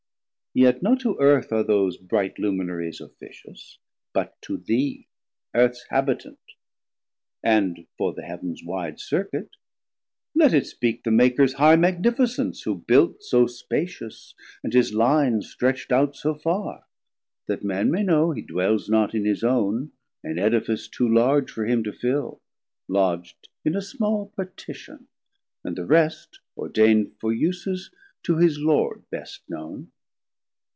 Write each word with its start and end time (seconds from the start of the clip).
Yet 0.53 0.83
not 0.83 0.99
to 0.99 1.17
Earth 1.17 1.53
are 1.53 1.63
those 1.63 1.95
bright 1.95 2.37
Luminaries 2.37 2.99
Officious, 2.99 3.77
but 4.11 4.35
to 4.41 4.57
thee 4.57 5.07
Earths 5.55 5.85
habitant. 5.89 6.39
And 7.41 7.87
for 7.97 8.11
the 8.11 8.23
Heav'ns 8.23 8.61
wide 8.61 8.99
Circuit, 8.99 9.51
let 10.35 10.53
it 10.53 10.67
speak 10.67 11.05
100 11.05 11.05
The 11.05 11.11
Makers 11.23 11.53
high 11.53 11.77
magnificence, 11.77 12.61
who 12.63 12.75
built 12.85 13.23
So 13.23 13.47
spacious, 13.47 14.35
and 14.61 14.73
his 14.73 14.93
Line 14.93 15.39
stretcht 15.41 15.89
out 15.89 16.17
so 16.17 16.35
farr; 16.35 16.83
That 17.47 17.63
Man 17.63 17.89
may 17.89 18.03
know 18.03 18.31
he 18.31 18.41
dwells 18.41 18.89
not 18.89 19.15
in 19.15 19.23
his 19.23 19.45
own; 19.45 19.93
An 20.21 20.37
Edifice 20.37 20.89
too 20.89 21.07
large 21.07 21.49
for 21.49 21.65
him 21.65 21.81
to 21.85 21.93
fill, 21.93 22.41
Lodg'd 22.89 23.47
in 23.63 23.73
a 23.77 23.81
small 23.81 24.33
partition, 24.35 25.07
and 25.63 25.77
the 25.77 25.85
rest 25.85 26.41
Ordain'd 26.57 27.13
for 27.21 27.31
uses 27.31 27.89
to 28.23 28.35
his 28.35 28.59
Lord 28.59 29.09
best 29.09 29.43
known. 29.49 29.93